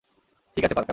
[0.57, 0.89] ঠিক আছে, পার্কার!